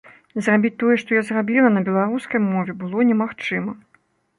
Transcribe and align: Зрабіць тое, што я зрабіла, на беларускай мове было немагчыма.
Зрабіць 0.45 0.71
тое, 0.83 0.95
што 1.01 1.17
я 1.17 1.21
зрабіла, 1.29 1.69
на 1.77 1.85
беларускай 1.91 2.47
мове 2.51 2.79
было 2.85 3.11
немагчыма. 3.15 3.83